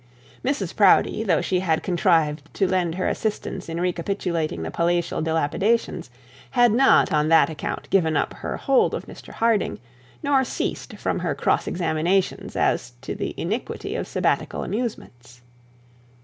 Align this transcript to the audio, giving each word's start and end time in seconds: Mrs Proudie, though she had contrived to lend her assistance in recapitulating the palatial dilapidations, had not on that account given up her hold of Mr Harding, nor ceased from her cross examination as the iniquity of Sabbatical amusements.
Mrs 0.43 0.75
Proudie, 0.75 1.23
though 1.23 1.41
she 1.41 1.59
had 1.59 1.83
contrived 1.83 2.51
to 2.55 2.67
lend 2.67 2.95
her 2.95 3.07
assistance 3.07 3.69
in 3.69 3.79
recapitulating 3.79 4.63
the 4.63 4.71
palatial 4.71 5.21
dilapidations, 5.21 6.09
had 6.49 6.71
not 6.71 7.11
on 7.13 7.27
that 7.27 7.51
account 7.51 7.87
given 7.91 8.17
up 8.17 8.33
her 8.33 8.57
hold 8.57 8.95
of 8.95 9.05
Mr 9.05 9.29
Harding, 9.31 9.77
nor 10.23 10.43
ceased 10.43 10.95
from 10.97 11.19
her 11.19 11.35
cross 11.35 11.67
examination 11.67 12.49
as 12.55 12.93
the 13.03 13.39
iniquity 13.39 13.93
of 13.93 14.07
Sabbatical 14.07 14.63
amusements. 14.63 15.41